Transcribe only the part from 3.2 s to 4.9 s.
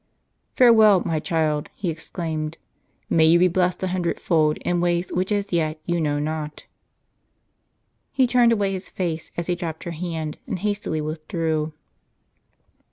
you crch be blessed a hundredfold in